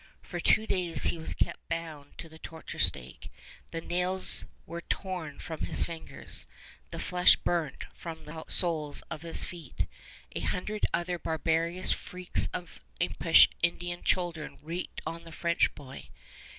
For 0.23 0.39
two 0.39 0.65
days 0.65 1.03
he 1.03 1.19
was 1.19 1.35
kept 1.35 1.69
bound 1.69 2.17
to 2.17 2.27
the 2.27 2.39
torture 2.39 2.79
stake. 2.79 3.31
The 3.69 3.81
nails 3.81 4.45
were 4.65 4.81
torn 4.81 5.37
from 5.37 5.59
his 5.65 5.85
fingers, 5.85 6.47
the 6.89 6.97
flesh 6.97 7.35
burnt 7.35 7.83
from 7.93 8.25
the 8.25 8.43
soles 8.47 9.03
of 9.11 9.21
his 9.21 9.43
feet, 9.43 9.85
a 10.31 10.39
hundred 10.39 10.87
other 10.91 11.19
barbarous 11.19 11.91
freaks 11.91 12.47
of 12.51 12.79
impish 12.99 13.47
Indian 13.61 14.01
children 14.01 14.57
wreaked 14.63 15.01
on 15.05 15.23
the 15.23 15.31
French 15.31 15.75
boy. 15.75 16.07